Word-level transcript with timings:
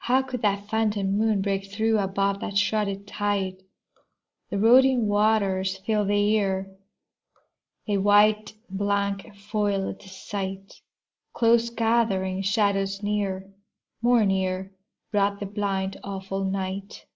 How 0.00 0.20
could 0.20 0.42
that 0.42 0.68
phantom 0.68 1.16
moon 1.16 1.40
break 1.40 1.72
through, 1.72 1.98
Above 1.98 2.40
that 2.40 2.58
shrouded 2.58 3.06
tide? 3.06 3.62
The 4.50 4.58
roaring 4.58 5.06
waters 5.08 5.78
filled 5.78 6.08
the 6.08 6.22
ear, 6.32 6.70
A 7.88 7.96
white 7.96 8.52
blank 8.68 9.34
foiled 9.34 10.02
the 10.02 10.08
sight. 10.10 10.82
Close 11.32 11.70
gathering 11.70 12.42
shadows 12.42 13.02
near, 13.02 13.54
more 14.02 14.26
near, 14.26 14.70
Brought 15.10 15.40
the 15.40 15.46
blind, 15.46 15.96
awful 16.04 16.44
night. 16.44 17.06